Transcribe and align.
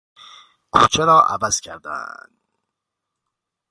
کوچه 0.73 1.03
را 1.05 1.19
عوضی 1.27 1.61
کردن 1.61 2.27